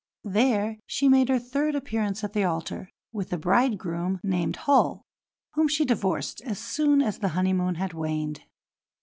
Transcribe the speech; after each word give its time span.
There 0.25 0.79
she 0.87 1.07
made 1.07 1.29
her 1.29 1.37
third 1.37 1.75
appearance 1.75 2.23
at 2.23 2.33
the 2.33 2.43
altar, 2.43 2.89
with 3.11 3.31
a 3.31 3.37
bridegroom 3.37 4.19
named 4.23 4.55
Hull, 4.55 5.03
whom 5.53 5.67
she 5.67 5.85
divorced 5.85 6.41
as 6.41 6.57
soon 6.57 7.03
as 7.03 7.19
the 7.19 7.27
honeymoon 7.37 7.75
had 7.75 7.93
waned. 7.93 8.41